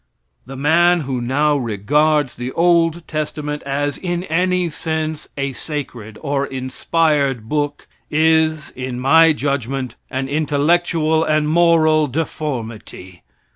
The 0.47 0.55
man 0.55 1.01
who 1.01 1.21
now 1.21 1.55
regards 1.55 2.35
the 2.35 2.51
old 2.53 3.07
testament 3.07 3.61
as, 3.67 3.99
in 3.99 4.23
any 4.23 4.67
sense, 4.71 5.29
a 5.37 5.51
sacred 5.51 6.17
or 6.21 6.47
inspired 6.47 7.47
book 7.47 7.87
is, 8.09 8.71
in 8.71 8.99
my 8.99 9.31
judgment, 9.31 9.93
an 10.09 10.27
intellectual 10.27 11.23
and 11.23 11.47
moral 11.47 12.07
deformity. 12.07 13.21